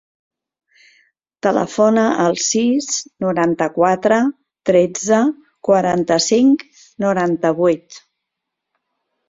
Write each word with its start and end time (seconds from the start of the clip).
Telefona 1.47 2.05
al 2.23 2.37
sis, 2.45 2.87
noranta-quatre, 3.25 4.19
tretze, 4.71 5.21
quaranta-cinc, 5.71 6.67
noranta-vuit. 7.07 8.03